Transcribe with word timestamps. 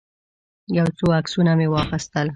یو 0.77 0.87
څو 0.97 1.05
عکسونه 1.19 1.51
مې 1.59 1.67
واخیستل. 1.69 2.27